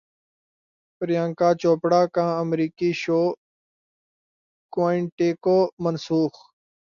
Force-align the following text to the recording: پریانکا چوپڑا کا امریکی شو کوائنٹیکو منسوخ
پریانکا 0.97 1.49
چوپڑا 1.61 2.01
کا 2.15 2.25
امریکی 2.43 2.91
شو 3.01 3.21
کوائنٹیکو 4.73 5.57
منسوخ 5.83 6.33